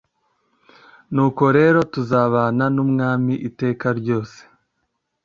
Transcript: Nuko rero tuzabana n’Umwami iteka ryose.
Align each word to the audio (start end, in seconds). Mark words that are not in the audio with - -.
Nuko 1.13 1.43
rero 1.57 1.79
tuzabana 1.93 2.65
n’Umwami 2.75 3.33
iteka 3.49 3.87
ryose. 3.99 4.39